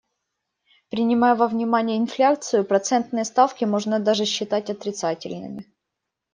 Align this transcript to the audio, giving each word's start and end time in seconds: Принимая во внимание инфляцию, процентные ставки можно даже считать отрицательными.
Принимая 0.93 1.35
во 1.35 1.47
внимание 1.47 1.99
инфляцию, 1.99 2.65
процентные 2.65 3.23
ставки 3.23 3.65
можно 3.65 3.99
даже 3.99 4.25
считать 4.25 4.71
отрицательными. 4.71 5.71